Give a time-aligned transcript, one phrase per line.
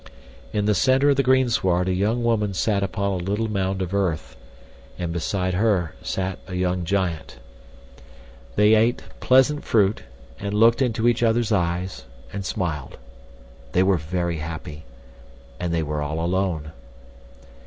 [0.51, 3.93] In the center of the greensward a young woman sat upon a little mound of
[3.93, 4.35] earth,
[4.97, 7.37] and beside her sat a young giant.
[8.55, 10.01] They ate pleasant fruit
[10.39, 12.97] and looked into each other's eyes and smiled.
[13.73, 14.85] They were very happy,
[15.59, 16.71] and they were all alone.